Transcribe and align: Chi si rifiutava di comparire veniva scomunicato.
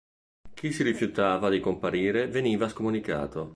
Chi 0.55 0.71
si 0.71 0.81
rifiutava 0.81 1.51
di 1.51 1.59
comparire 1.59 2.25
veniva 2.27 2.67
scomunicato. 2.67 3.49